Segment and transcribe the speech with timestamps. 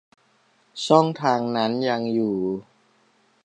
[0.85, 2.35] ช่องทางนั้นยังอยู่